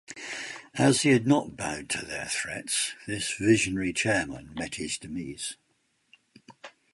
As 0.79 1.03
he 1.03 1.09
had 1.11 1.27
not 1.27 1.55
bowed 1.55 1.87
to 1.91 2.03
their 2.03 2.25
threats, 2.25 2.93
this 3.05 3.33
visionary 3.35 3.93
chairman 3.93 4.51
met 4.55 4.73
his 4.73 4.97
demise. 4.97 5.57